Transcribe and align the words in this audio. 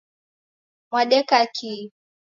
Mwadeka 0.89 1.37
kii? 1.55 1.83